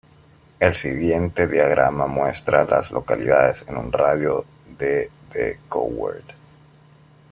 [0.59, 4.45] El siguiente diagrama muestra a las localidades en un radio
[4.79, 6.23] de de Coward.